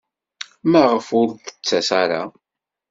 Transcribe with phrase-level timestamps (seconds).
[0.71, 2.21] Maɣef ur d-tettas ara?